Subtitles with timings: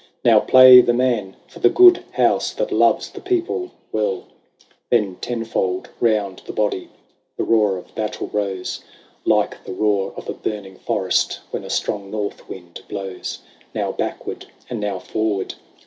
[0.25, 4.25] Now play the men for the good house That loves the people well!" XIX.
[4.89, 6.89] Then tenfold round the body
[7.37, 8.81] The roar of battle rose.
[9.25, 11.41] Like the roar of a burning forest.
[11.51, 13.41] When a strong northwind blows.
[13.75, 15.53] Now backward, and now forward.